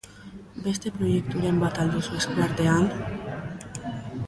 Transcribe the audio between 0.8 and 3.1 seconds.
proiekturen bat al duzu esku artean?